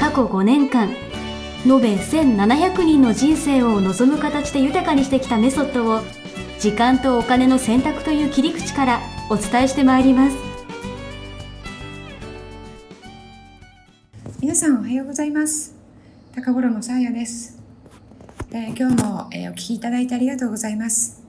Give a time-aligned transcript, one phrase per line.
[0.00, 0.88] 過去5年間
[1.66, 6.00] 延べ1700人の人生を望む形で豊かにしてきたメソッドを
[6.58, 10.36] 時間とお金の選択という切り口からお伝えしてまいります。
[14.40, 15.76] 皆さんおはようございます。
[16.34, 17.60] 高頃のさあやです。
[18.48, 21.22] で今日も、えー、お聞きいただいてありがとうございます。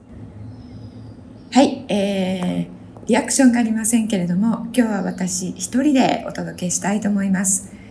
[1.52, 7.81] はい、えー、リアクションがありませんけれども今日は私一人でお届けしたいと思います。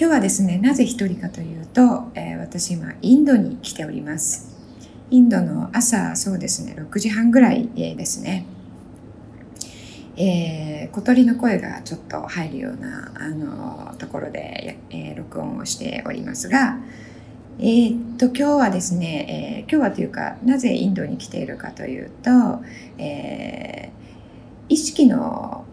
[0.00, 4.56] 今日はですねなぜ一人かというと、えー、私今インドに来ております。
[5.10, 8.46] インドの朝そうですね6時半ぐらいですね。
[10.16, 16.78] えー、小鳥の声がちょっと入るようなあのところで、えー、録音をしておりますが、
[17.58, 22.30] えー、っと今日はですね、え、今日はというかなぜインドに来ているかというと、
[22.98, 23.90] え、
[24.68, 25.64] 意識の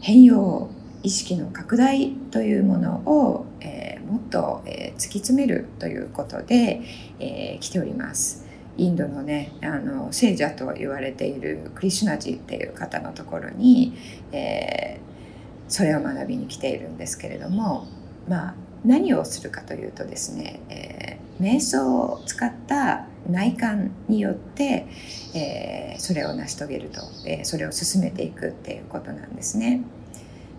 [0.00, 0.70] 変容
[1.04, 6.80] 意識の拡大というものを、えー、もっと、えー、突き詰めるということで、
[7.20, 8.44] えー、来ております。
[8.76, 13.94] インドのねあの聖者と言われているクリシュナジっていう方のところに、
[14.32, 14.98] え、
[15.68, 17.86] それを学びに来ているんですけれども
[18.26, 24.86] まあ何をするかというとですね、え、瞑想を使った内観によって、
[25.34, 29.82] え、それを成し遂げると、え、それを進めていくっていうことなんですね。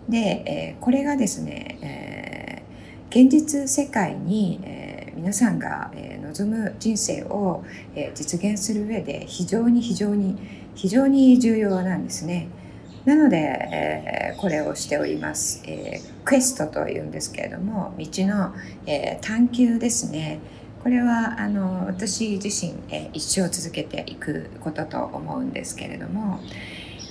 [0.08, 10.36] で、えー、これがですね、えー、現実世界に、えー、皆さんが、えー、望む人生を、えー、実現する上で非常に非常に
[10.74, 12.48] 非常に重要なんですね。
[13.04, 18.52] なので、えー、これをしております、えー、クエストというんですけれども道の、
[18.84, 20.40] えー、探求ですね
[20.82, 26.40] これはあの私自身、えー、一生続けていくことと思うんですけれども、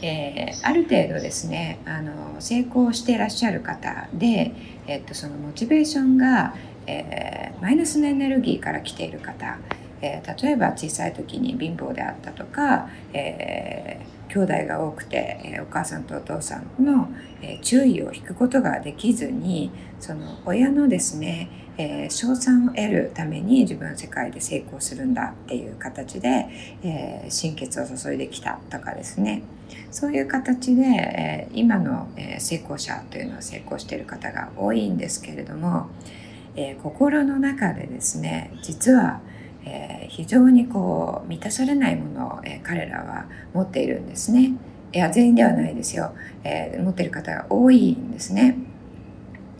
[0.01, 4.53] えー、ある程度ですねあの成功していらっしゃる方で、
[4.87, 6.53] えっと、そのモチベーションが、
[6.87, 9.57] えー、マイナスのエネルギーから来ている方、
[10.01, 17.09] えー、例えば小さい時に貧乏であったとか、えー、兄弟が多くて、えー、お母さんとお父さんの、
[17.41, 26.47] えー、注意を引くことができずにその親のですねえー、賞賛を得るために自分は世界で成功するんだっていう形で、
[26.83, 29.43] えー、心血を注いできたとかですね。
[29.91, 35.87] そういう形で、え、今の、え、成功者というのは成功している方が多いんですけれども、
[36.55, 39.21] え、心の中でですね実は、
[39.65, 44.53] え、非常にこう満たされないものを、え、彼らは持っているんですね。
[44.93, 48.57] いや全員ではないですよ、え、持っている方が多いんですね。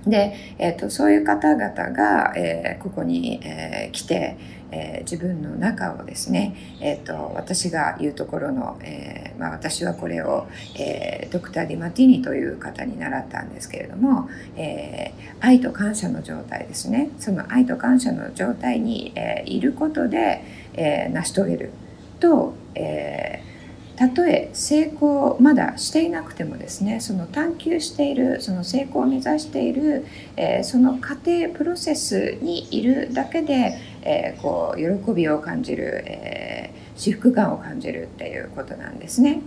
[0.07, 4.37] で、えーと、そういう方々が、えー、ここに、えー、来て、
[4.71, 17.09] えー、自分の中をですね、えーと、私が言うところの、えーまあ、私はこれを、えー、ドクター・ディマティニという方に習ったんですけれども、え、愛と感謝の状態ですね。
[17.19, 20.43] その愛と感謝の状態に、え、いることで、
[20.73, 21.71] え、成し遂げる
[22.19, 23.55] と、えー
[23.95, 30.05] たとえ成功まだしていなくてもですねその探求しているその成功を目指している、
[30.35, 39.41] えー、その過程プロセスにいるだけで、えー、こう喜びを感じる、えー、至福感を感じるっていうことなんですね。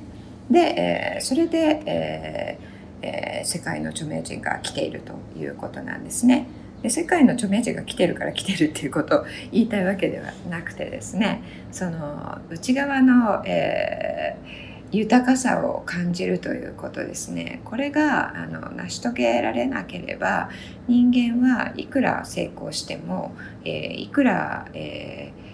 [0.51, 2.59] で、えそれで、え
[3.01, 6.47] え世界の著名人が来ているということなんですね。
[6.83, 11.43] で世界の著名人が来てるから来てるっていうことを言いたいわけではなくてですね
[11.73, 17.61] その内側の、えー、豊かさを感じるということですね。
[17.65, 20.49] これがあの成し遂げられなければ
[20.87, 23.35] 人間はいくら成功しても、
[23.65, 25.49] えー、いくら、えー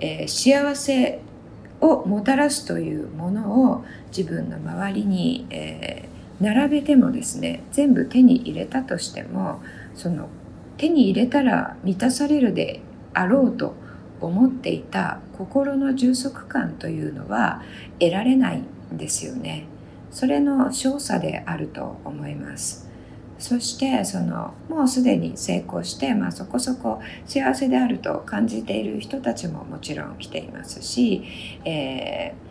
[0.00, 1.20] えー、幸せ
[1.80, 3.84] をもたらすというものを
[4.16, 9.62] 自分の周りに、えー、並べてもですね全部手に入れたとしても
[9.94, 10.28] その
[10.76, 12.80] 手に入れたら満たされるで
[13.14, 13.74] あろうと
[14.20, 17.62] 思っていた心の充足感というのは
[17.98, 18.62] 得られない
[18.92, 19.64] ですよね。
[20.10, 22.88] それの少佐であると思います。
[23.38, 31.22] そしてそのもうすでに成功して、まあ、そこそこ幸せであると感じている人たちももちろん来ていますし、
[31.64, 32.49] えー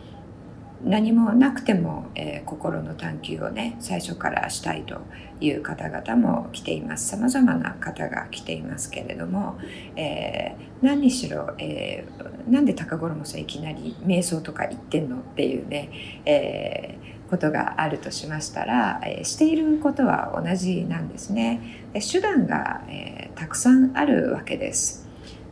[0.84, 5.00] 何もなくても、えー、心の探求をね最初からしたいと
[5.40, 9.58] いう方々も来ていますさまざまな方が来ていますけれども、
[9.96, 15.90] えー、何にしろ、えー、なんで高五郎さんいきなり瞑想とか言ってんのっていうね、
[16.24, 21.88] えー、ことがあるとしましたら、えー、していることは同じなんですね。
[21.92, 25.08] 手段が、えー、たくさんあるわけです。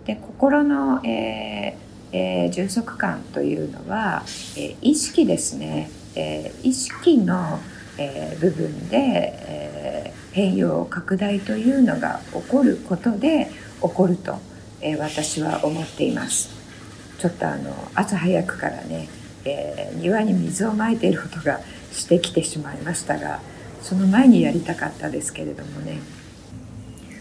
[0.07, 4.23] で心の、えーえー、充足感というのは、
[4.57, 7.61] えー、意識ですね、えー、意識の、
[7.99, 13.51] えー、部分で、えー、変容拡大というのが起こることで
[13.83, 14.39] 起こると、
[14.81, 16.51] えー、私は思っています。
[17.19, 19.09] ちょっとあの朝早くからね、
[19.45, 21.61] えー、庭に水をまいている音が
[21.93, 23.41] してきてしまいましたが
[23.83, 25.99] その前にやりたかったですけれどもね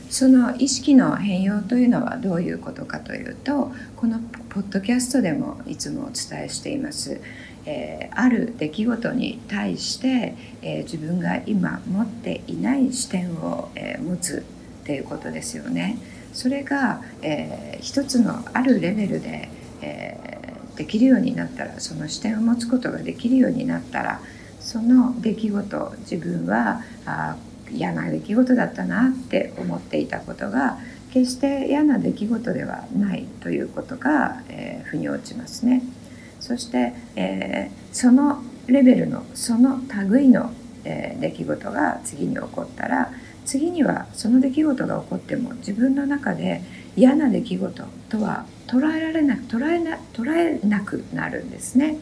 [0.09, 4.19] その意識の変容というのはどういうことかというとこの
[4.49, 7.21] ポッドキャストでもいつもお伝えしています、
[7.65, 14.45] えー、ある出来事に対して、えー、自分が今持っていない視点を、えー、持つ
[14.83, 15.97] っていうことですよね。
[16.31, 19.49] それが、えー、一つのあるレベルで、
[19.81, 24.21] えー、できるようになったらその視点を持つことができるようになったら
[24.59, 27.35] その出来事自分はあ
[27.71, 30.77] 嫌な出来事だったなって思っていたことが
[31.11, 35.81] 決して嫌な出来事ではないということが、えー、腑に落ちますね。
[36.39, 39.79] そして、えー、そのレベルのその
[40.09, 40.51] 類の、
[40.83, 43.11] えー、出来事が次に起こったら
[43.45, 46.61] 次にはその出来事が起こっても自分の中で
[46.95, 51.97] 嫌な出来事とは捉えられなく捉えな捉えなくなるんですね。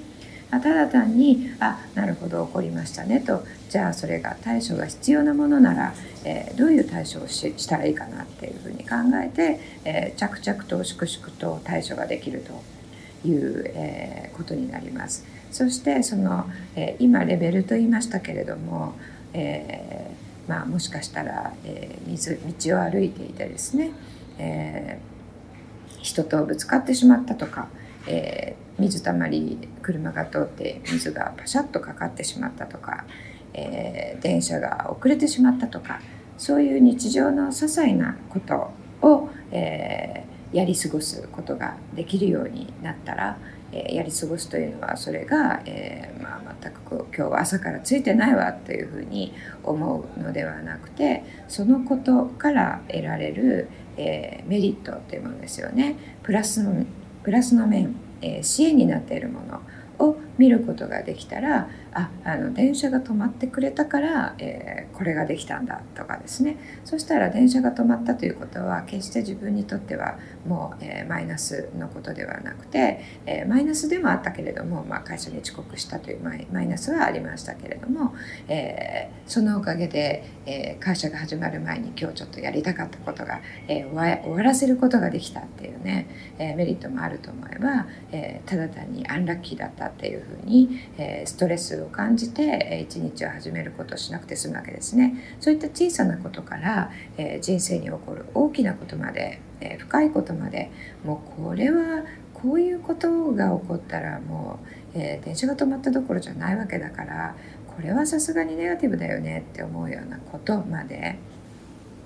[0.51, 5.93] ただ単にあなるほど起こりましたねとじゃあそれが対処が必要なものなら、
[6.23, 15.25] えー、どういう対処をししたらいいかなっていうふうに考えて、えー、着々と粛々と対処ができるという、えー、ことになります。
[15.51, 18.93] そしてその、え今レベルと言いましたけれども、
[19.31, 20.11] え
[20.49, 23.91] まあ、もしかしたら、え水道を歩いていてですね、
[24.37, 24.99] え
[26.01, 27.69] 人とぶつかってしまったとか、
[28.07, 33.05] え水たまり車が通って水がパシャッとかかってしまったとか、
[33.53, 36.01] えー、電車が遅れてしまったとか
[36.37, 38.71] そういう日常の些細なこと
[39.01, 43.37] を、えー、やり過ごすことができるようになったら、
[43.71, 55.95] えー、やり過ごすというのはそれが、えーまあ、全くこう今日は朝からついてないわというふうに思うのではなくてそのことから得られる、えー、メリットというものですよね。
[56.23, 56.85] プラスの
[57.25, 66.57] プラスの面、えー、支援になっているものを見ることができたらああの電車が止まってくれたから、えー、これができたんだとかですね。
[66.83, 78.13] そしたら電車が止まったということは決して自分にとってはもう、えー、マイナスのことではなくて、えー、マイナスでもあったけれども、まあ、会社に遅刻したというマイマイナスはありましたけれども、
[78.49, 86.07] えそのおかげで、え会社が始まる前に今日ちょっとやりたかったことが、え終わらせることができたっていうね、
[86.37, 95.37] えメリットもあると思えば、えただ単にアンラッキーだったっていうふうに、えストレスを感じて一日を始めることをしなくて済むわけですね。
[95.39, 100.71] そういった小さなことから、え人生に起こる大きなことまで、え深いことまで
[101.03, 104.59] もうこれはこういうことが起こったらも
[104.95, 107.35] う、え、電車が止まったどころじゃないわけだから
[107.75, 111.17] これはさすがにネガティブだよねって思うようなことまで、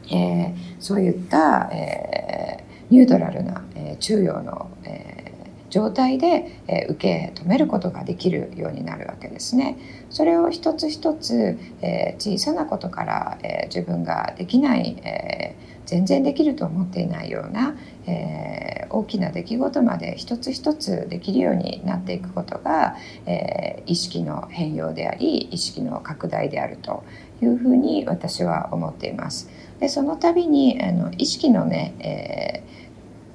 [0.10, 5.19] えー、そういった、えー、ニュートラルな、え中庸の、え
[5.70, 9.78] 状態で、え受け止めることができるようになるわけですね。
[10.10, 17.76] それを一つ一つ、え小さなことから、え自分ができない、え全然できると思っていないような、
[18.08, 22.96] え大きな出来事まで一つ一つできるようになっていくことが、
[23.26, 27.04] え意識の変容であり意識の拡大であると
[27.42, 29.50] いうふうに私は思っています。
[29.80, 32.89] でその度にあの意識のね、えー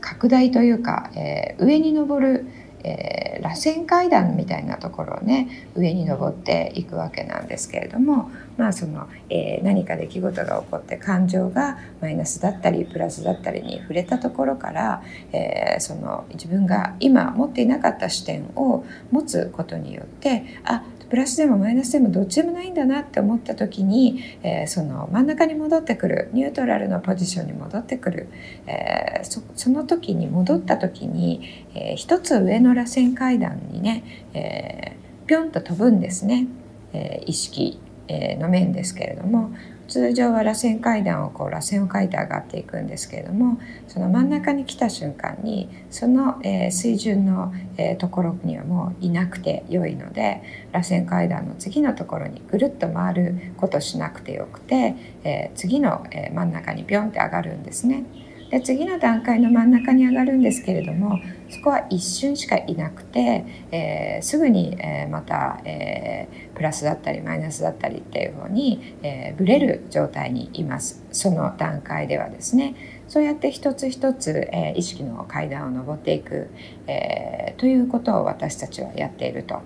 [0.05, 2.47] 拡大というか、えー、上に登る、
[2.85, 20.85] えー、螺旋階段みたいなところをね上に登っていくわけなんですけれどもまあその、えー、何か出来事が起こって感情がマイナスだったりプラスだったりに触れたところから、えー、その自分が今持っていなかった視点を持つことによってあ
[21.15, 28.29] プラスでもマイナスでもどっちでもないんだなって思った時に、えー、その真ん中に戻ってくるニュートラルのポジションに戻ってくる、
[28.67, 36.49] えー、そその時に戻った時に、えー、一つ上の螺旋階段にね、えー、ぴょんと飛ぶんですね、
[36.93, 37.79] えー、意識
[38.09, 39.53] の面ですけれども。
[39.89, 58.05] 通常は螺旋階段をこう螺旋を描いて上がっていくんですけれどもその真ん中に来た瞬間にその、えー、水準の、えー、ところにはもういなくて良いので螺旋階段の次のところにぐるっと回ることしなくてよくて、えー、次の、え真ん中にビョンって上がるんですね。
[58.55, 61.19] で次の段階の真ん中に上がるんですけれども
[61.51, 71.05] そこは一瞬しかいなくて、えー、すぐに、えー、また、えー、プラスだったりマイナスだったりっていうふうに、えー、ブレる状態にいます。
[71.11, 72.77] その段階ではですね。
[73.09, 76.49] そうやって一つ一つ、えー、意識の階段を上っていく、
[76.87, 79.63] えー、ということを私たちはやっていると。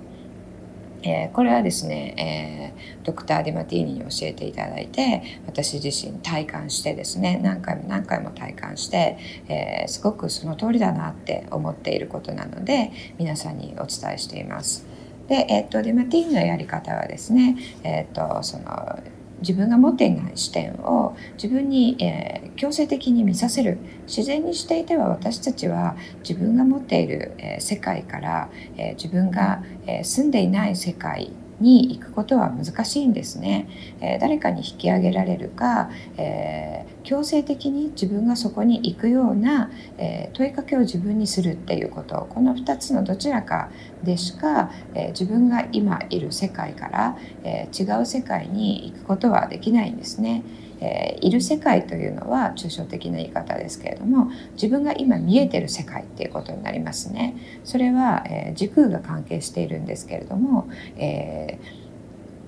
[1.02, 14.86] えー、これはですね、えー、ドクター・ディマティーニに教えていただいて私自身体感してですね何回も何回も体感して、えー、すごくその通りだなって思っていることなので皆さんにお伝えしています。
[15.28, 18.98] で、えーと、ディマティーニのやり方はですね、えーとその
[19.40, 23.78] 自分が持っていない視点を自分に、えー、強制的に見させる。
[24.06, 33.68] 自然にしていては私たちは自分が持っている、えー、世界から、えー、自分が、え住んでいない世界に行くことは難しいんですね、
[34.00, 43.70] えー、誰かに引き上げられるか、えー、強制的に自分がそこに行くような、えー、問いかけを自分にするっていうことこの2つのどちらか
[44.02, 50.44] でしか、え自分が今いる世界から、え違う世界に行くことはできないんですね。
[50.80, 57.36] えー、いる世界というのは抽象的な言い方ですけれども自分が今見えてる世界っていうことになりますね。
[57.64, 61.58] それは、えー、時空が関係しているんですけれども、え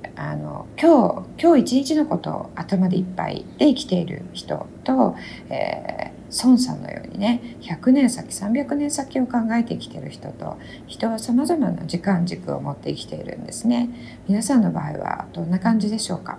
[0.02, 5.16] ー、あの今日今日一日のことを頭でいっぱいで生きている人と、
[5.48, 13.90] えー、孫さんのようにね100年先300年先を考えて生きている人と人はさまざまな時間軸を持って生きているんですね。
[14.28, 16.38] 皆さんの場合はどんな感じでしょうか、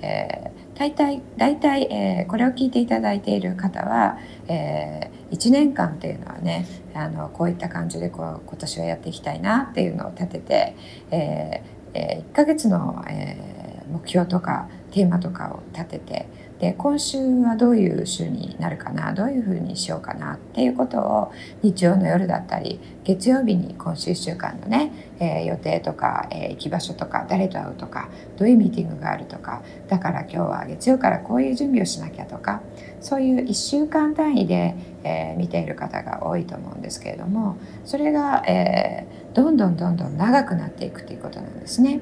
[0.00, 10.76] えー大体大体、えー、これを聞いていただいている方は、えー、1年間というのはねあのこういった感じでこう今年はやっていきたいなっていうのを立てて、
[11.10, 16.28] えー、1ヶ月の、えー、目標とかテーマとかを立てて
[16.60, 32.60] で今週はどういう週になるかなどういうふうにしようかなっていうことを日曜の夜だったり月曜日に今週1週間のね、えー、予定とか、えー、行き場所とか誰と会うとかどういうミーティングがあるとかだから今日は月曜からこういう準備をしなきゃとか
[33.00, 34.74] そういう1週間単位で、
[35.04, 42.00] えー、見ている方が多いと思うんですけれどもそれが、えー、どんどんどんどん長くなっていくということなんですね。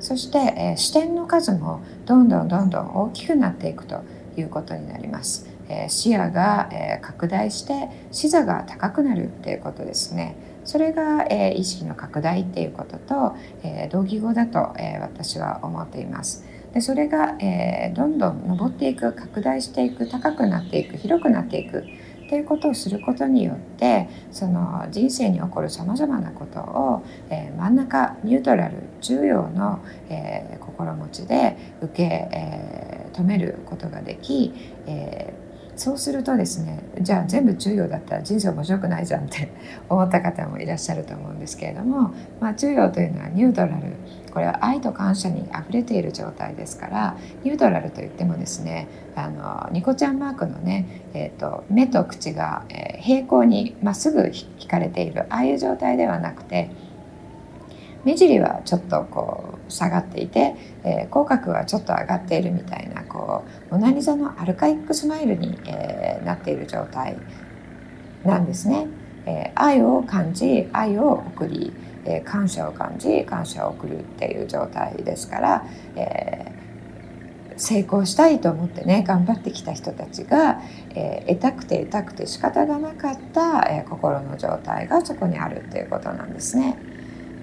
[0.00, 4.00] そして、えー、視点の数もどんどんどんどん大きくなっていくと
[4.36, 5.48] いうことになります。
[5.68, 10.34] え、視野が、え、拡大して視座が高くなるっていうことですね。
[10.64, 16.44] それが、え、意識の拡大っていうことと、え、同義語だと、え、私は思っています。
[16.74, 21.84] でそれが、え、どんどん上っていく拡大していく高くなっていく広くなっていく
[22.30, 34.52] っていうことをすることによってその人生に起こるさまざまなことを、えー、真ん中ニュートラル重要の、えー、心持ちで受け、えー、止めることができ、
[34.86, 35.49] えー
[35.80, 39.50] そうするとですねじゃあ全部中庸だったら人生面白くないじゃんって
[39.88, 43.94] 思った方もいらっしゃると思うんですけれども、まあ、中庸というのはニュートラル
[44.30, 50.84] これは愛と感謝にあふれている状態ですからニュートラルといってもですねあのニコちゃんマークのね、
[51.14, 56.68] えーと、目と口が、え、平行にまっすぐ引かれているああいう状態ではなくて
[58.04, 67.16] 目尻はちょっとこう下がっていて、えー、口角はちょっと上がっているみたいなこうモナ・リザのアルカイックスマイルに、えー、なっている状態
[68.24, 68.86] なんですね。
[69.26, 71.72] えー、愛を感じ愛を送り、
[72.04, 75.64] えー、感謝を感じ感謝を送るっていう状態ですから、
[75.96, 80.60] えー、成功したいと思ってね頑張ってきた人たちが、
[80.94, 86.78] えー、得たくて得たくて仕方がなかった、えー、心の状態がそこにあるっていうことなんですね。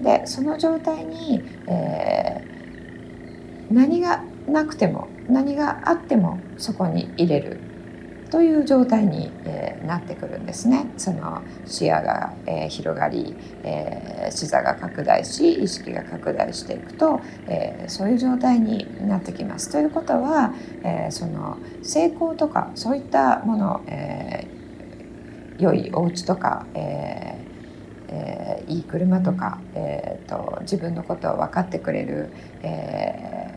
[0.02, 7.60] でその状態に、えー、何がなくても何があってもそこに入れる
[8.30, 10.90] という状態に、えー、なってくるんですね。
[10.98, 19.70] その視野が、えー、広がり、えー、視座が拡大し意識が拡大していくと、えー、そういう状態になってきます。
[19.70, 20.52] ということは、
[20.84, 27.47] えー、その成功とかそういったもの、えー、良いお家とか、えー
[28.08, 32.30] えー、いい車とか、えーと、自分のことを分かってくれる、
[32.62, 33.54] え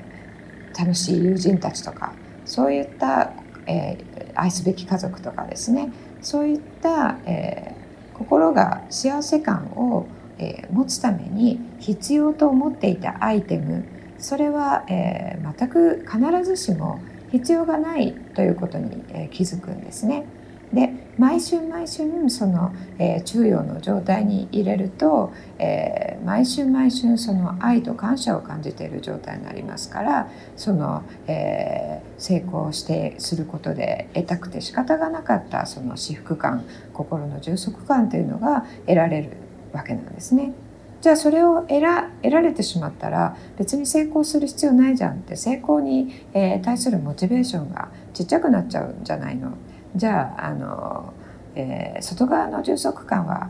[0.73, 2.13] ー、楽しい友人たちとか
[2.45, 3.31] そういった、
[3.65, 5.91] えー、愛すべき家族とかですね
[6.21, 13.85] そういった、えー、心が幸せ感を、えー、持つために必要と思っていたアイテム
[14.17, 20.25] それは、えー、全く必ずしも必要がないということに、えー、気づくんですね。
[20.73, 39.31] で毎週毎週その、えー、中央の状態に入れると、えー、毎週毎週その愛と感謝を感じている状態になりますからその、えー、成功してすることで得たくて仕方がなかったその至福感心の充足感というのが得られる
[39.73, 40.53] わけなんですね。
[41.01, 49.53] じゃあそれを得ら得られてしまったら別に成功する必要ないじゃんって成功に、えー、対するモチベーションがちっちゃくなっちゃうんじゃないの？
[49.95, 51.13] じゃああの、
[51.55, 53.49] えー、外側の充足感は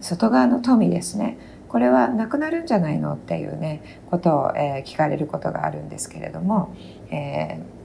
[0.00, 6.74] 外側の富ですねこれはなくなるんじゃないのっていうねことを、えー、聞かれることがあるんですけれども、
[7.10, 7.80] えー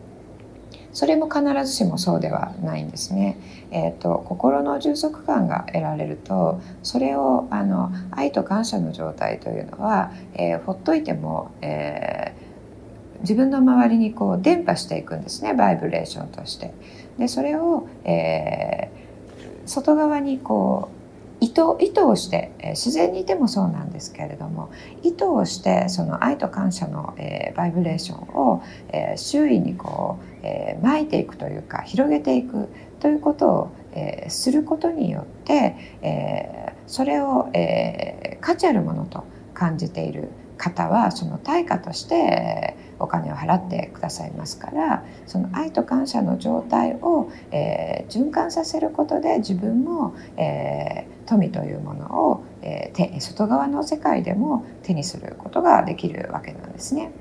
[0.96, 3.38] それも必ずしもそうではないんですね。
[3.70, 16.74] えーと、心の充足感が得られるとそれをあの愛と感謝の状態というのは、えー、ほっといても、えー、自分の周りにこう伝播していくんですねバイブレーションとして。
[17.18, 20.96] でそれを、えー、外側にこう
[21.44, 24.72] 意図意図をして、えー、自然にいてもそうなんですけれども
[25.04, 32.70] 意図をしてその愛と感謝の、えー、バイブレーションを、えー、周囲にこう、えー、巻いていくというか広げていく
[33.00, 57.12] ということを、えー、することによって、えー、それを、えー、価値あるものと感じている方はその対価としてお金を払ってくださいますからその愛と感謝の状態を、えー、循環させることで自分も、えー、富というものを、えー、外側の世界でも手にすることができるわけなんですね。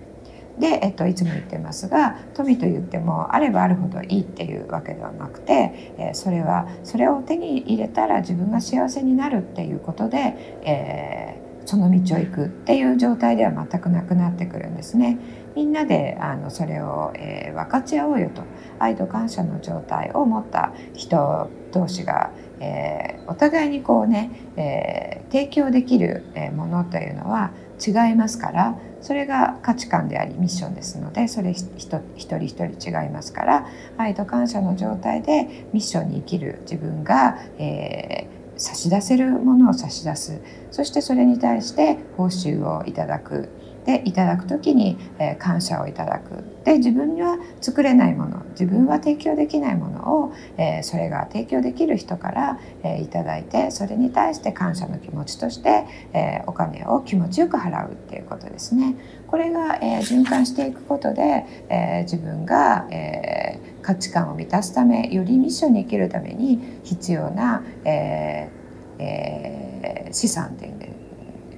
[0.59, 10.19] で、えっと、いつも言ってますが富と言ってもあればあるほどいいっていうわけではなくて、えー、それはそれを手に入れたら自分が幸せになるっていうことで、
[10.65, 15.19] えー、その道を行くっていう状態では全くなくなってくるんですね。
[15.55, 18.43] みんなであのそれを、えー、分かち合おうよと
[18.79, 26.25] 愛と感謝の状態を持った人同士が、えー、お互いにこうね、えー、提供できる
[26.57, 27.53] ものというのは
[27.85, 33.67] 違いますからそれが価値観でありミッションですのでそれ一人一人違いますから
[33.97, 40.41] 愛と感謝の状態でミッションに生きる自分が、えー、差し出せるものを差し出す。
[40.71, 43.49] そしてそれに対して報酬をいただく。
[43.85, 46.45] でいただく時に、え、感謝をいただく。
[46.65, 58.97] で自分には作れないもの自分は提供できないものを、え、それが提供できる人から、え、いただいてそれに対して感謝の気持ちとして、え、お金を気持ちよく払うっていうことですね。
[59.27, 70.91] これが、え、循環していくことで、え、自分が、え、価値観を満たすためよりミッションに生きるために必要な、えーえー、資産というんで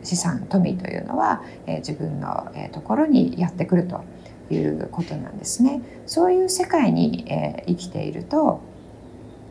[0.03, 4.05] 資産富というのは、えー、自分の、え、ところにやってくると
[4.51, 5.83] いうことなんですね。
[6.07, 8.61] そういう世界に、えー、生きていると、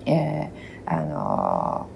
[0.06, 1.88] えー、あの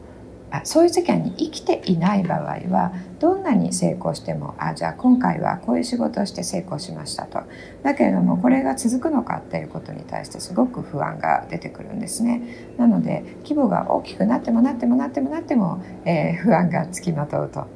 [0.64, 7.42] そういう時間に生きていない場合はどんなに成功してもあじゃあ今回はこういう仕事をして成功しましたと。
[7.84, 12.74] だけれどもこれが続くのかっていうことに対してすごく不安が出てくるんですね。
[12.78, 17.68] なので規模が大きくなってもなってもなってもなっても、えー、不安がつきまとうと。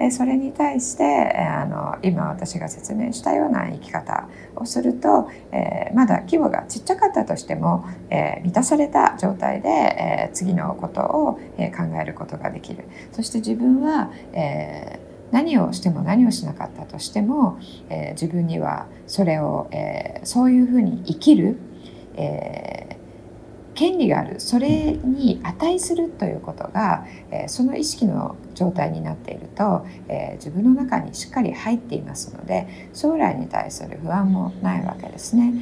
[0.00, 1.04] でそれに対して
[1.36, 12.84] あの今私が説明したような生き方をすると、えー、まだ規模がちっちゃかったとしても、えー、満たされた状態で、えー、次のことを、え考えることができる。
[13.12, 14.98] そして自分は、え
[15.32, 17.58] 何をしても何をしなかったとしても、
[17.90, 21.58] え自分にはそれを、えそういうふうに生きる、
[22.16, 22.79] え
[23.80, 24.40] 権利がある。
[24.40, 35.54] それに値するということが、えその意識の状態になっていると、え自分の中にしっかり入っていますので将来に対する不安もないわけですね。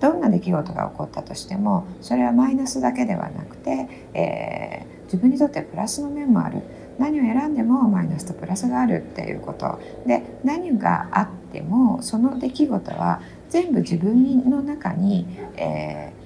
[0.00, 6.62] どんな出来事が起こったとしてもそれはマイナスだけではなくて、えー、自分にとってプラスの面もある。
[6.98, 9.78] 何を選んでもマイナスとプラスがあるっていうこと。
[10.04, 16.19] で何があってもその出来事は全部自分の中に、えー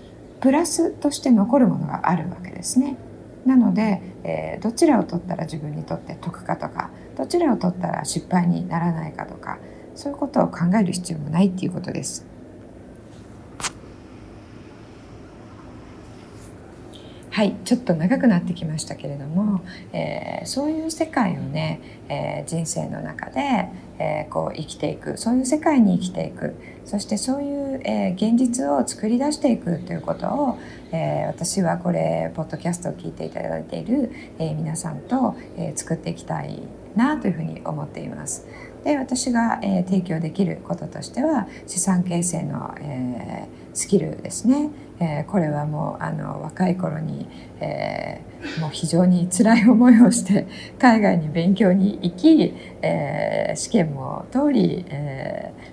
[0.45, 2.99] プラスとして残るものがあるわけですね。
[3.47, 9.57] なので、えー、どちらを取ったら自分にとって得かとかどちらを取ったら失敗にならないかとか
[9.95, 12.27] そういうことを考える必要もないっていうことです。
[17.31, 19.63] はいちょっと長くなってきましたけれども、
[19.95, 21.81] えー、そういう世界をね、
[22.11, 23.41] えー、人生の中で、
[23.99, 26.55] えー、こう生きていくそういう世界に生きていく
[26.85, 30.59] そしてそういう、え現実を作り出していくということを、
[30.93, 36.63] え私はこれポッドキャストを聞いていただいている、え皆さんと、え作っていきたい
[36.95, 38.47] なというふうに思っています。
[38.85, 43.44] で私が、え、提供できることとしては資産形成の、え、
[43.75, 47.27] スキルですね、えー、これはもうあの若い頃に、
[47.61, 50.47] えー、もう非常に辛い思いをして
[50.79, 54.87] 海外に勉強に行き、えー、試験も通り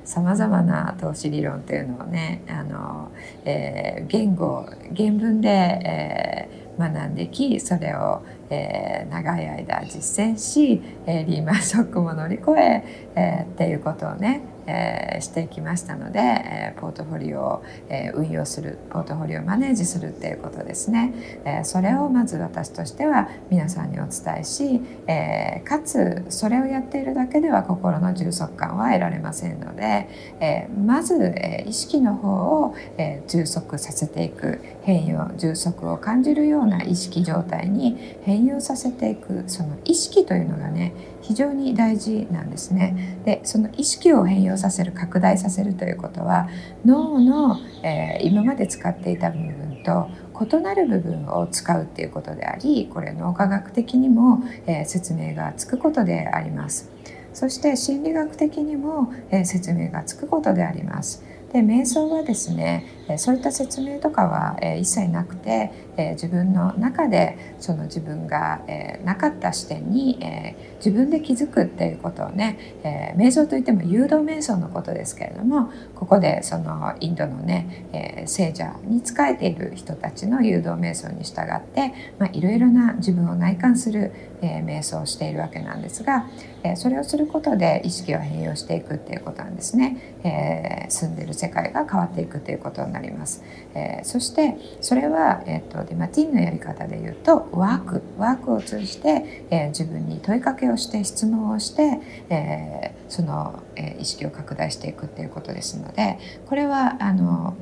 [0.03, 3.11] さまざまな投資理論というのをねあの、
[3.45, 4.65] えー、言語
[4.97, 12.83] 原文で、えー、学んできそれを、えー、長い間実践し、えー、リーマンショックも乗り越え
[13.15, 21.13] えー、っていうことをねえー、していきましたので、えー、ポートフォリオを、えー、運用するポートフォリオをマネージするっていうことですね、
[21.45, 40.93] えそれをまず私としては皆さんにお伝えし、えかつそれをやっているだけでは心の充足感は得られませんので、えまず、え意識の方を、え充足させていく変容充足を感じるような意識状態に変容させていくその意識というのがね
[41.32, 43.22] 非常に大事なんですね。
[43.24, 46.50] でその意識を変容させる拡大させるということは
[46.84, 50.10] 脳の、えー、今まで使っていた部分と
[50.58, 56.91] 異なる部分を使うっていうことでありこれ脳科学的にも、えー、説明がつくことであります。
[57.34, 61.24] そして心理学的にも、えー、説明がつくことであります。
[61.54, 62.86] で瞑想はですね
[63.17, 65.71] そういった説明とかは一切なくて
[66.13, 68.62] 自分の中でその自分が
[69.04, 70.19] なかった視点に
[70.78, 72.76] 自分で気づくっていうことをね
[73.17, 81.93] 瞑想といっても誘導瞑想のことですけれどもここでそのインドのね聖者に仕えている人たちの誘導瞑想に従って
[82.34, 86.26] いろいろな自分を内観する瞑想をしているわけなんですが
[86.76, 90.88] それをすることで意識を変容していくっていうことなんですね。
[90.89, 93.43] 住んでる世界が変わっていくということになります。
[93.73, 107.55] えー、そしてそれは、えーと、デマティンのやり方で言うとワークワークを通じて、えー、自分に問いかけをして質問をして、えー、その、え意識を拡大していくっていうことですのでこれはあの、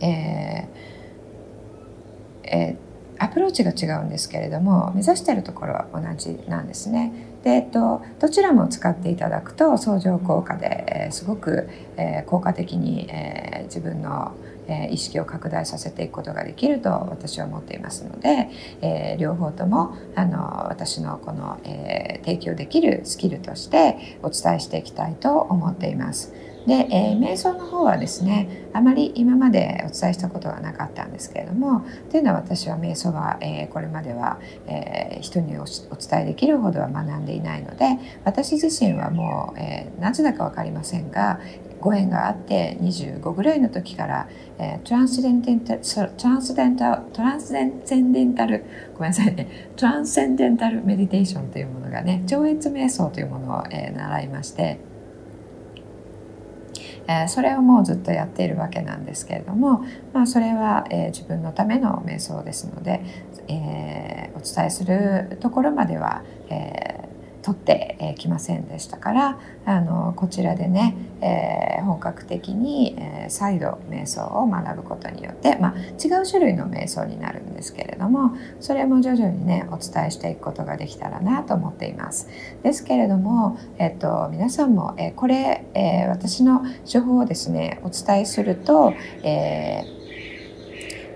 [0.00, 0.68] え
[2.44, 2.76] え
[3.18, 7.31] アプローチが違うんですけれども目指しているところは同じなんですね。
[7.42, 14.32] で、えっと、どちらも使っていただくと相乗効果で、えー、すごく、えー、効果的に、えー、自分の、
[14.68, 18.48] え意識を拡大させていくことができると私は思っていますので、
[18.80, 26.32] え両方ともあの私のこの、え提供できるスキルとしてお伝えしていきたいと思っています。
[26.66, 41.40] で、えー、瞑想の方はですねあまり今までお伝えしたことがなかったんですけれどもというのは私は瞑想は、えー、これまでは、えー、人にお伝えできるほどは学んでいないので私自身はもう、えー、なぜだか分かりませんが
[41.80, 45.82] ご縁があって25ぐらいの時から、えー、トランスデンデンタル
[46.16, 54.78] トランスデンタトランスデンデンタルごめんなさいねトランセンデンタルメディテーションというものがね超越瞑想というものを、えー、習いまして
[57.08, 63.02] え、それをもうずっとやっているわけなんですけれども、まあ、それは、え、自分のための瞑想ですので、
[63.48, 67.08] えー、お伝えするところまでは、え
[67.42, 82.28] 取ってきませんでしたからあのこちらでね、えー、本格的に、えー、再度瞑想を学ぶことによって、まあ、違う種類の瞑想になるんですけれどもそれも徐々にねお伝えしていくことができたらなと思っています。
[82.62, 90.01] ですけれども、えっと、皆さんも、えー、これ、え私の手法をですねお伝えすると、えー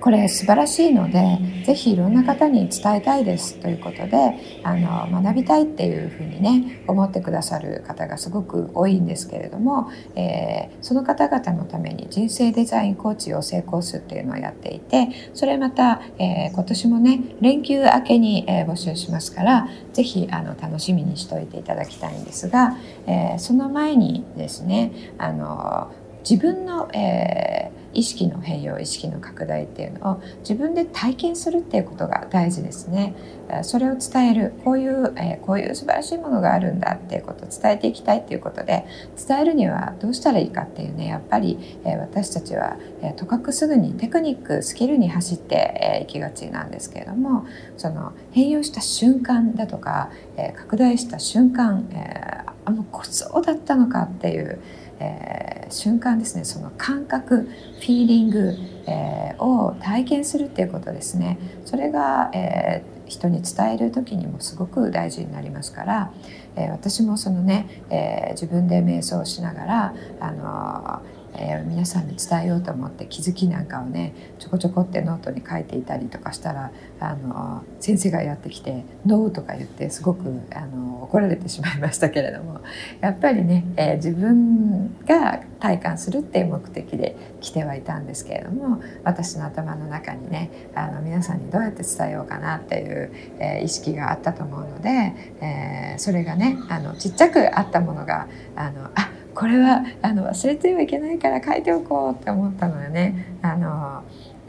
[0.01, 25.91] これ素晴らしいので是非いろんな方に伝えたいですということであの学びたいっていうふうにね思ってくださる方がすごく多いんですけれども、えー、その方々のために人生デザインコーチを成功するっていうのをやっていてそれまた、えー、今年もね連休明けに、えー、募集しますから是非あの楽しみにしておいていただきたいんですが、えその前にですねあの
[26.29, 33.15] 自分の、えー意識の変容意識の拡大っていうのを自分で体験するっていうことが大事ですね。
[33.63, 38.85] それを伝えるこういう、えこういう素晴らしいものがあるんだっていうことを伝えていきたいっていうことで
[39.27, 47.47] 伝えるにはどうしたらいいかっていうねやっぱり、え私たちは、えとかくすぐにテクニックスキルに走ってい、えきがちなんですけれども
[47.79, 54.59] その変容した瞬間だとか、え拡大した瞬間、えあのこそうだったのかっていう
[55.01, 58.55] えー、瞬間ですねその感覚フィーリング、
[58.87, 61.39] えー、を体験するっていうことですね。
[61.65, 66.13] それが、えー、人に伝える時にもすごく大事になりますから、
[66.57, 71.03] え私もそのね、え自分で瞑想しながらあの
[71.39, 82.61] えー、皆さんに伝えようと思って気づきなんかをねちょこちょこってノートに書いていたりとかしたらあの先生がやってきて「No」とか言ってすごくあの怒られてしまいましたけれども
[83.01, 103.39] やっぱりね、えー、自分が体感するっていう目的で来てはいたんですけれども私の頭の中にねあの皆さんにどうやって伝えようかなっていう、えー、意識があったと思うので、え、それがねあのちっちゃくあったものがあのあこれはあの忘れてはいけないから書いておこうって思ったのよね。
[103.43, 104.03] あの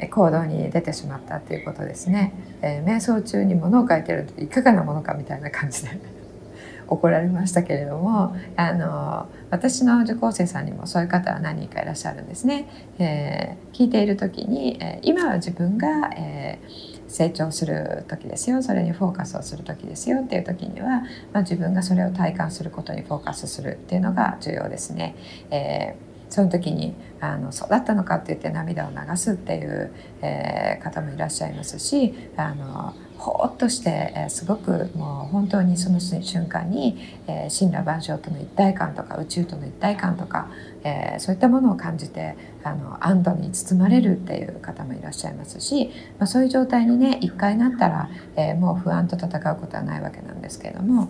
[0.10, 5.90] 行動に出てしまったっていうことですね、えー、瞑想中に物を書いてるといかがなものかみたいな感じで
[6.88, 12.68] 怒られましたけれどもあの私の受講生さんにもそういう方は何人かいらっしゃるんですね。
[13.00, 21.02] えー、聞いている時に、え、今は自分が、えー成長する時ですよそれにフォーカスをする時ですよっていう時には、
[21.34, 25.16] まあ、自分がそれを体感することにフォーカスするっていうのが重要ですね。
[25.50, 29.92] えー、その時にあのそうだったのかって言って涙を流すっていう、
[30.22, 40.52] えー、方もいらっしゃいますしあのほーっとして、えー、すごくもう本当にその瞬間に、えー、神羅万象との一体感とか宇宙との一体感とか、
[40.88, 51.10] えー、そういったものを感じてあの安堵に包まれるっていう方もいらっしゃいますし、まあ、そういう状態にね一回なったら、えー、もう不安と戦うことはないわけなんですけれども。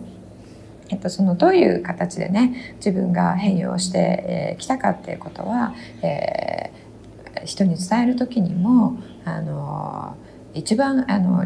[0.90, 10.16] えっと、そのどういう形でね自分が変容してき、えー、たかっていうことは、えー、人に伝える時にもあの
[10.54, 11.44] 一番あの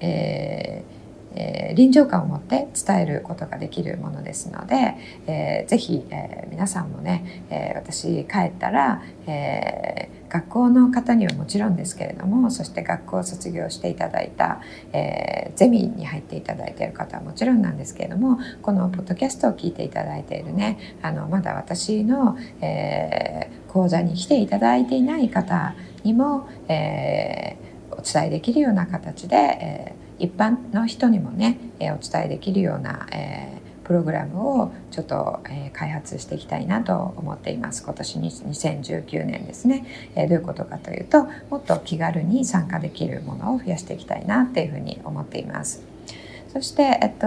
[0.00, 0.89] えー
[1.34, 14.60] えー、臨場感を持って伝えることができるものですので、えー、ぜひ、えー、皆さんもね、えー、私帰ったら、えー、学校の方にはもちろんですけれどもそして学校を卒業していただいた、
[14.92, 45.89] えー、ゼミに入っていただいている方はもちろんなんですけれどもこのポッドキャストを聞いていただいているねあのまだ私の、えー、講座に来ていただいていない方にも、えー、お伝えできるような形で、えー、一般の人にもね、え、お伝えできるような、え、プログラムをちょっと、え、開発していきたいなと思っています今年に2019年ですね、え、どういうことかというともっと気軽に参加できるものを増やしていきたいなっていうふうに思っています。
[46.52, 47.26] そして、えっと、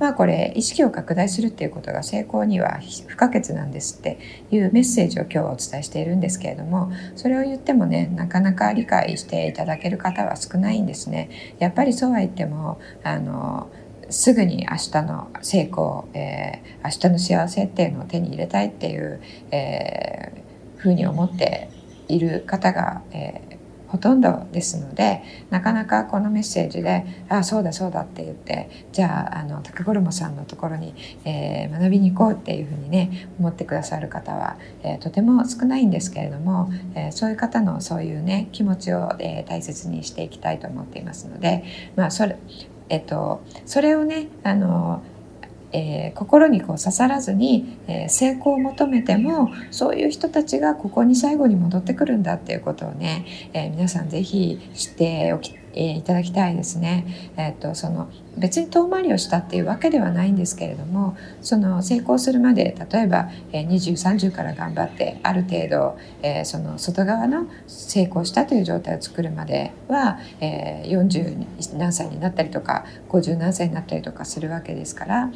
[0.00, 4.18] まあこれ、意識を拡大するっていうことが成功には不可欠なんですって
[4.50, 11.30] いうメッセージを今日はお伝えしているんですけれども、それを言ってもね、なかなか理解していただける方は少ないんですね。
[11.60, 13.68] やっぱりそうは言っても、あの、
[14.10, 19.20] すぐに明日の成功、えー、明日の幸せっていうのを手に入れたいっていう、
[19.52, 21.68] えー、ふうに思って
[22.08, 23.53] いる方が、えー、
[23.94, 41.62] ほとんどですのでなかなかこのメッセージで「ああそうだそうだ」って言ってじゃああの高衣さんのところに、えー、学びに行こうっていうふうにね思ってくださる方は、えー、とても少ないんですけれども、えー、そういう方のそういうね気持ちを、え大切にしていきたいと思っていますので
[41.94, 42.36] まあそれ
[42.88, 45.02] えっとそれをねあの
[45.74, 57.32] えー、心にこう刺さらずに、えー、成功を求めてもそういう人たちがここに最後に戻ってくるんだっていうことをね、えー、皆さん是非知っておきえいただきたいですね。
[57.36, 75.30] えっとその別に遠回りをしたっていうわけではないんですけれどもその成功するまで例えば、えー、2030から頑張ってある程度、えー、その外側の成功したという状態を作るまでは、えー、40何歳になったりとか50何歳になったりとかするわけですから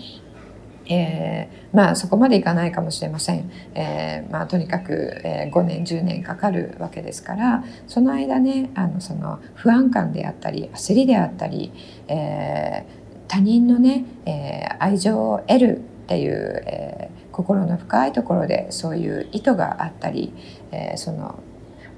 [0.89, 11.73] えー、まあそこまでいかないかもしれません、えー、まあ、とにかく、えー、5年10年かかるわけですからその間ねあのその不安感であったり焦りであったり、
[12.09, 12.87] え
[13.29, 20.33] 他人のね、え愛情を得るっていう、え心の深いところでそういう意図があったり、
[20.73, 21.39] えその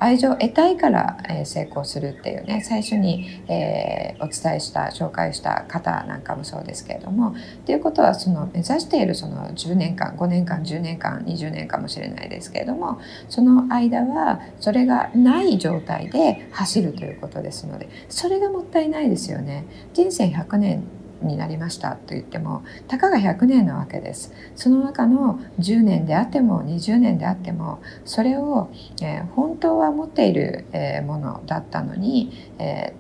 [0.01, 7.35] 愛情を得たいから、え成功するっていうね最初に、え、お伝えした紹介した方なんかもそうですけれどもっ
[7.67, 19.65] ていうことはその目指しているその10年間5年間10年間20年かもしれないですけれどもその間はそれがない状態で走るということですのでそれがもったいないですよね。
[19.93, 20.83] 人生100年
[21.23, 28.71] になりましたと言ってもたかが100年なわけですその中の10年であっても20年であってもそれを、
[29.03, 32.95] えー、本当は持っている、えー、ものだったのに、え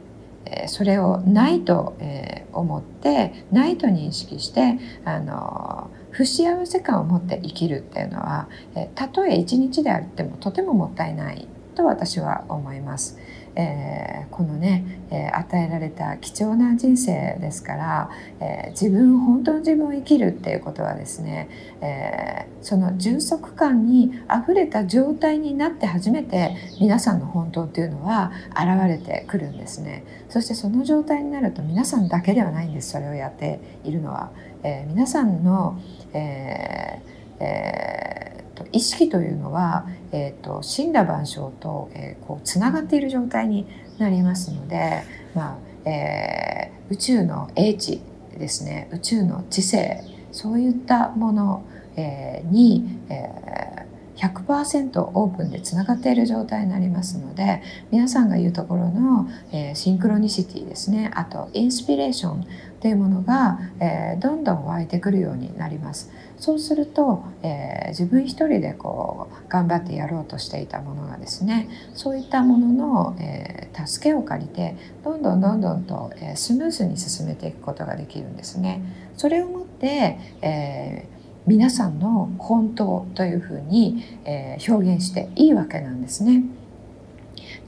[0.44, 13.18] ー、それをないと、え、思ってないと認識してあの不幸せ感を持って生きるっていうのは、え、たとえ一日であってもとてももったいないと私は思います。
[13.56, 18.10] えー、このね、えー、与えられた貴重な人生ですから、
[18.40, 21.48] えー、自分本当の自分を生きるっていうことはですね、
[21.80, 30.04] えその充足感にあふれた状態になって初めて皆さんの本当っていうのは現れてくるんですね。
[30.28, 32.90] そしてその状態になると皆さんだけではないんです。
[32.90, 34.30] それをやっているのは、
[34.62, 35.80] え皆さんの、
[36.12, 38.19] えーえー
[38.60, 43.66] と意識というのは、えーと、神羅万象と、えー、こうつながっている状態に
[43.98, 45.02] なりますので、
[45.34, 48.00] まあえー、宇宙の英知
[48.38, 48.88] ですね。
[48.92, 50.04] 宇宙の知性。
[50.32, 51.64] そういったもの、
[51.96, 61.10] えー、に、えー、100%オープンでつながっている状態になりますので皆さんが言うところの、えー、シンクロニシティですね。
[61.14, 62.46] あとインスピレーション
[62.80, 66.10] というものが、えー、どんどん湧いてくるようになります。
[66.40, 74.74] そうすると、えー、自分一人でこう頑張ってやろうとしていたものがですねそういったものの、えー、助けを借りて
[75.04, 78.82] どんどんどんどんと、えー、スムーズに進めていくことができるんですね。
[79.16, 86.44] それをもって、えー皆さんの本当というふうに、えー、表現していいわけなんですね。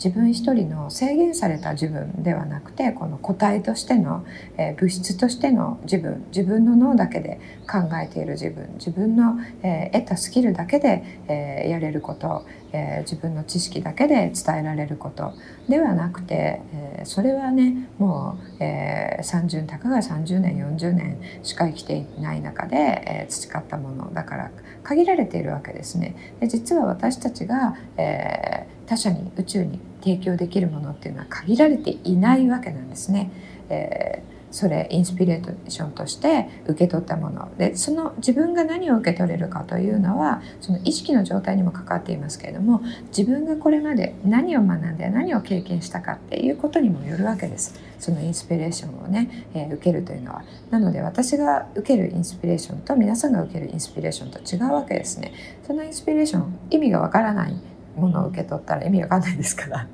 [0.02, 4.26] 自分一人の制限された自分ではなくてこの個体としての、
[4.58, 7.38] えー、物質としての自分自分の脳だけで
[7.70, 15.34] 考えている自分自分の、えー、得たスキルだけで、えー、やれること、え自分の知識だけで伝えられること
[15.68, 24.50] ではなくて、えそれはねもう、え30たかが30年40年しか生きていない中で、え培ったものだから
[24.82, 26.16] 限られているわけですね。
[26.40, 33.30] で実は私たちが、え他者に宇宙に提供できるものっていうのは限られていないわけなんですね。
[33.68, 47.80] えーそれインスピレーションとして受け取ったものでその自分が何を受け取れるかというのはその意識の状態にも関わっていますけれども自分がこれまで何を学んで何を経験したかっていうことにもよるわけです。
[47.98, 50.44] そのインスピレーションをね、えー、受けるというのは。
[50.70, 55.32] なので私が受けるインスピレーションと皆さんが受けるインスピレーションと違うわけですね。
[55.66, 57.54] そのインスピレーション意味がわからない
[57.96, 59.86] ものを受け取ったら意味わかんないですから。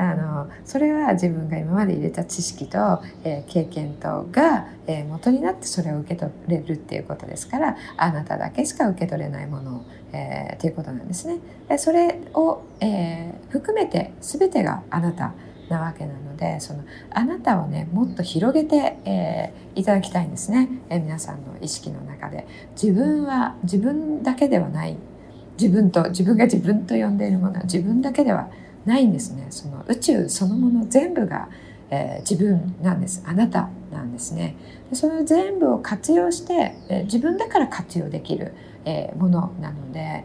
[0.00, 11.38] あのそれは自分が今まで入れた知識と、えー、経験とが、えー、元になってそれを受け取れるっていうことですからあなただけしか受け取れないものえー、っていうことなんですね。
[11.68, 15.34] でそれを、えー、含めて全てがあなた
[15.68, 22.46] なわけなのでそのあなたをねもっと広げて、えー、いただきたいんですね、えー、皆さんの意識の中で。
[22.80, 24.96] 自分は自分だけではない。
[25.60, 28.50] 自分と自分が自分と呼んでいるものは自分だけではない
[28.84, 29.46] ないんですね。
[29.50, 31.48] その宇宙そのもの全部が、
[31.90, 33.22] えー、自分なんです。
[33.26, 34.56] あなたなんですね。
[34.90, 40.24] でその全部を活用して、えー、自分だから活用できる、えー、ものなので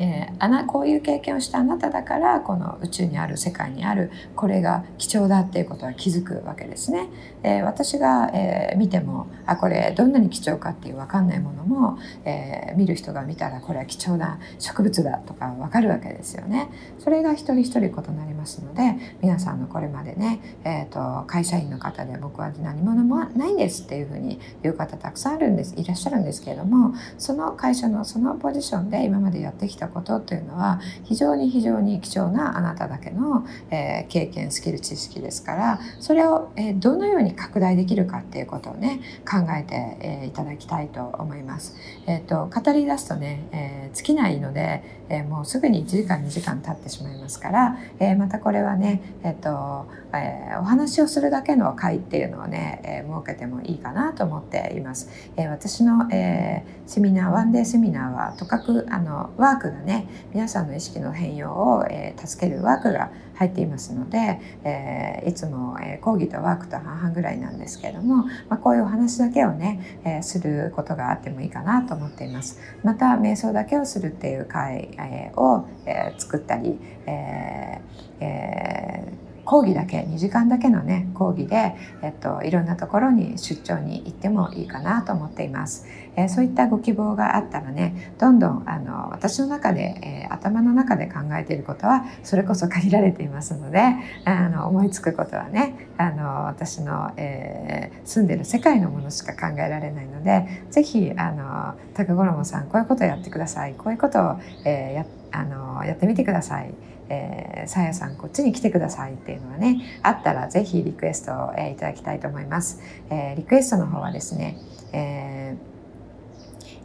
[0.00, 7.08] えー、あなこういう経験をしたあなただからこの宇宙にある世界にあるこれが貴重だっていうことは気づくわけですね。
[7.42, 16.70] えー、私が、えー、見てもあこれどんなに貴重かっていう分かんないものも、え、見る人が見たらこれは貴重な植物だとか分かるわけですよね。
[16.98, 41.76] それが一人一人異なりますので皆さんのこれまでね、えーと、会社員の方で僕は何者もないんですっていうふうに言う方たくさんあるんですいらっしゃるんですけれどもその会社のそのポジションで今までやってきたことというのは非常に非常に貴重なあなただけの、えー、経験スキル知識ですからそれを、えー、どのように拡大できるかっていうことをね考えて、えー、いただきたいと思います。
[42.06, 55.10] えーと、語り出すとね、え尽きないので、えもうすぐに1時間2時間経ってしまいますから、えまたこれはね、えーとえお話をするだけの会っていうのをね、え設けてもいいかなと思っています。
[55.36, 72.60] え私の、えセミナーワンデーセミナーはとかくあのワークがね皆さんの意識の変容を、えー、助けるワークが入っていますので、えー、いつも、え、講義とワークと半々ぐらいなんですけれども、まあ、こういうお話だけをね、えー、することがあってもいいかなと思っています。
[72.84, 85.86] また瞑想だけをするっていう会、え、を、えー、作ったり、えーえー講義だけ2時間だけのね講義で、えっと、いろんなところに出張に行ってもいいかなと思っています。
[86.16, 93.80] えー、そういったご希望があったらねどんどんあの私の中で、えー、頭の中で考えていることはそれこそ限られていますので
[94.24, 106.74] あの思いつくことはねあの私の、えー、住んでる世界のものしか考えられないので是非あの高五郎さんこういうことをやってくださいこういうことを、えー、やあのやってみてください。
[107.10, 114.56] えー、さやさんこっちに来てくださいっていうのはねあったらぜひリクエストを、えー、いただきたいと思います、えー、リクエストの方はですね、
[114.92, 115.70] えー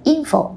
[0.06, 0.54] info,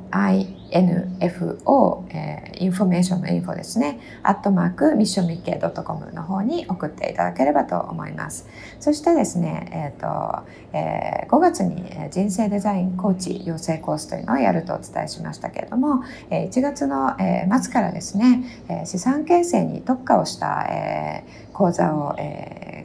[0.71, 8.47] info、えー、インフォメーションの info ですね、アットマークミッションミッケー .com の方に送っていただければと思います。
[8.81, 17.17] そしてですね、えーとえー、5月に人生デザインコーチ養成コースというのをやるとお伝えしましたけれども、1月の
[17.61, 20.67] 末からですね、資産形成に特化をした
[21.53, 22.17] 講座を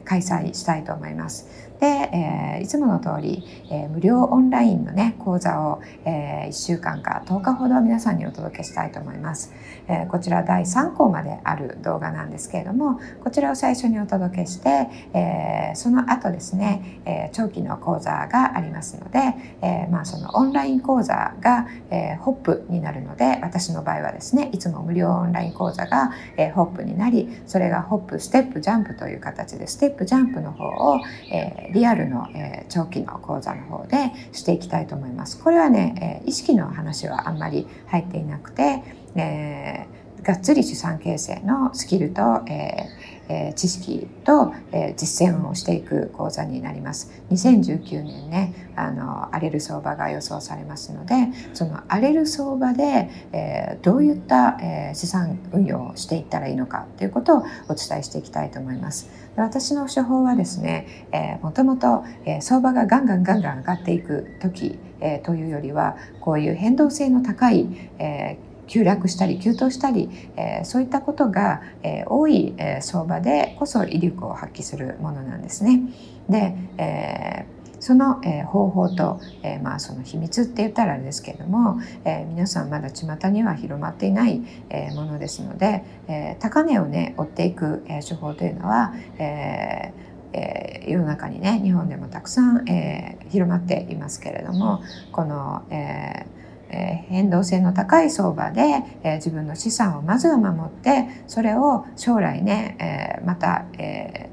[0.04, 1.64] 開催したいと思います。
[1.80, 9.52] で、えー、いつもの通り、えー、無料オンラインのね講座を、えー、1週間か10日ほど皆さんにお届けしたいと思います、
[9.88, 19.18] えー、こちら第3項まである動画なんですけれどもこちらを最初にお届けして、えー、その後ですね、えー、長期の講座がありますので、
[19.62, 31.00] えー、まあそのオンライン講座が、えー、ホップになるので私の場合はですねいつも無料オンライン講座が、えー、ホップになりそれがホップステップジャンプという形でステップジャンプの方を、
[31.30, 35.42] えーリアルの、えー、長期の講座の方でしていきたいと思います。
[35.42, 38.82] これはね、えー、意識の話はあんまり入っていなくて、
[39.16, 47.10] えー、がっつり資産形成のスキルと、えーえー、知識と、えー、実践をしていく講座になります。
[47.30, 51.14] 2019年ね、あの荒れる相場が予想されますので、
[51.54, 59.08] その荒れる相場で、えー、どういった、えー、資産運用をしていったらいいのかということをお伝えしていきたいと思います。
[59.36, 67.68] 私の処方はですね、えー、もともと、えー、相場がガンガンガンガン上がっていく時、えー、というよりはこういう変動性の高い、
[67.98, 75.82] えー急落したり急騰したり、えー、そういったことが、えー、多い、えー、相場でこそ威力を発揮するものなんですね。
[76.30, 77.53] で、えー
[77.84, 94.80] その、えー、方法と、えー、まあその秘密って言ったらあれですけれども、え、皆さんまだ巷には広まっていない、え、ものですので、え、高値をね追っていく、え、手法というのは、えーえー、世の中にね日本でもたくさん、えー、広まっていますけれども
[95.12, 104.30] この、えーえ変動性の高い相場で、え自分の資産をまずは守ってそれを将来ね、えまた、え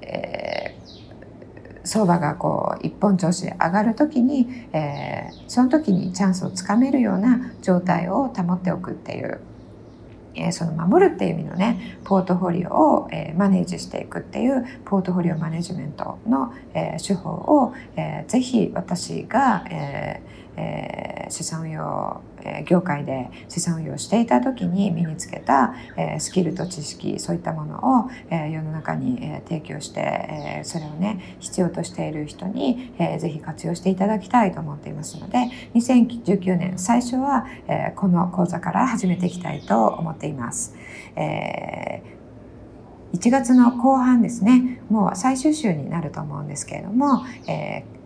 [0.00, 0.57] え
[1.88, 9.40] 相場がこう一本調子上がる時に、えその時にチャンスをつかめるような状態を保っておくっていう
[10.34, 22.20] えその守るっていう意味のねポートフォリオを、えマネージしていくっていうポートフォリオマネジメントの、え手法を、えー、ぜひ私が、えーえー、資産運用、
[22.66, 25.74] 業界で資産運用していた時に身につけた、
[26.18, 37.46] スキルと知識そういったものを、世の中に、提供して、それをね必要としている人に、えー、ぜひ活用していただきたいと思っていますので2019年最初は、
[37.96, 40.74] この講座から始めていきたいと思っています。
[43.14, 47.97] 1月の後半ですねもう最終週になると思うんですけれども、えー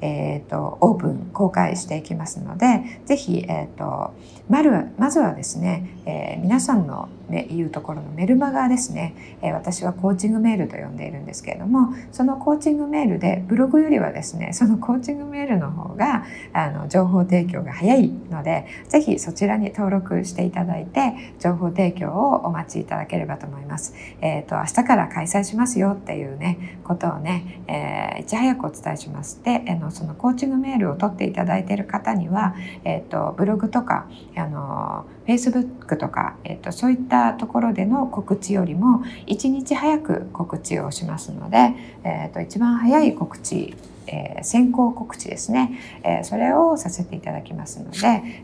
[0.00, 4.12] えーと、オープン公開していきますのでぜひ、えーと、
[4.48, 23.94] まるまずはですね、えー、皆さんの、ね、言うところのメルマガですね、えー、私はコーチングメールと呼んでいるんですけれどもそのコーチングメールでブログよりはですねそのコーチングメールの方があの情報提供が早いのでぜひそちらに登録していただいて情報提供をお待ちいただければと思います。
[24.20, 29.42] えーと、明日から開催しますよっていうねことをね、えー、いち早くお伝えします。
[29.42, 41.74] であのそのコーチングメールを取っていただいている方には、えーと、ブログとかあの Facebook とか、えーと、そういったところでの告知よりも1日早く告知をしますので、
[42.04, 43.74] えーと、一番早い告知
[44.06, 47.98] えー、先行告知ですね、えー、それをさせていただきますので、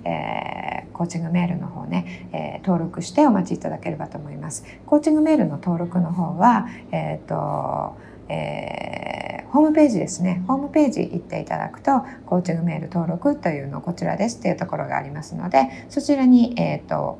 [0.04, 4.64] えー、コーチングメールの方ね、え、登録してお待ちいただければと思います。
[4.86, 7.96] コーチングメールの登録の方は、えっ、と
[8.28, 10.42] えー、ホームページですね。
[10.46, 14.38] ホームページ行っていただくとコーチングメール登録というのこちらです。
[14.38, 17.18] っていうところがありますのでそちらに、えっ、ー、と、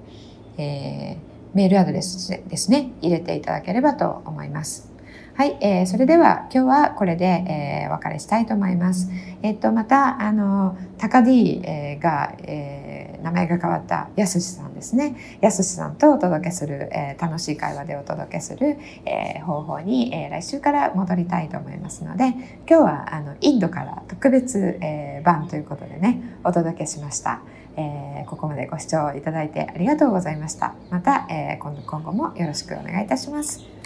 [0.59, 1.17] えー、
[1.55, 2.93] メールアドレスですね。
[3.01, 4.92] 入れていただければと思います。
[5.35, 9.11] はい、えー、それでは今日はこれで、えー、お別れしたいと思います。
[9.43, 15.17] えっと、また、あの、高 D、えー、が、えー、名前が変わったやすしさんですね。
[15.41, 18.77] やすしさんとお届けする、えー、楽しい会話でお届けする、
[19.07, 22.27] えー、方法に、えー、来週から戻りたいと思いますので、
[22.69, 27.41] 今日は、あの、インドから特別、えー、版ということでね、お届けしました。
[27.77, 30.75] えー、ここまでご視聴いただいてありがとうございました。
[30.91, 33.82] また、えー、今度今後もよろしくお願いいたします。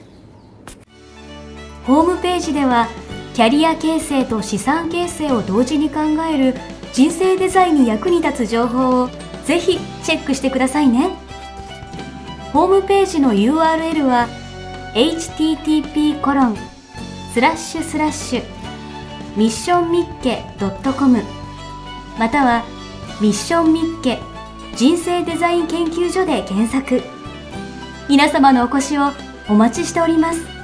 [1.87, 2.89] ホームページでは
[3.35, 6.55] キャリア形成と資産形成を同時に考える
[6.93, 9.09] 人生デザインに役に立つ情報を
[9.45, 11.11] ぜひチェックしてくださいね。
[12.53, 14.27] ホームページの URL は
[14.95, 16.57] http コロン
[17.33, 18.43] スラッシュスラッシュ
[19.37, 20.43] ミッションミッケ
[20.99, 21.23] .com
[22.19, 22.65] または
[23.21, 24.19] ミッションミッケ
[24.75, 27.03] 人生デザイン研究所で検索。
[28.09, 29.13] 皆様のお越しを
[29.49, 30.56] お待ちしております。